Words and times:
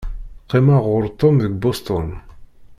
Qqimeɣ 0.45 0.79
ɣur 0.91 1.03
Tom 1.19 1.35
deg 1.43 1.53
Boston. 1.63 2.09